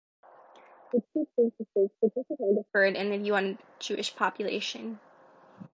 [0.93, 4.99] The two censuses significantly differed in the view on Jewish population.